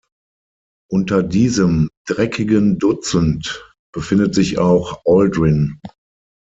Unter 0.91 1.21
diesem 1.21 1.91
„dreckigen 2.07 2.79
Dutzend“ 2.79 3.71
befindet 3.93 4.33
sich 4.33 4.57
auch 4.57 5.03
Aldrin. 5.05 5.79